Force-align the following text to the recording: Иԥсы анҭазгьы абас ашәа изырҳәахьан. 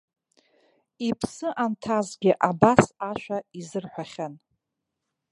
Иԥсы 1.07 1.47
анҭазгьы 1.63 2.31
абас 2.49 2.83
ашәа 3.09 3.37
изырҳәахьан. 3.59 4.33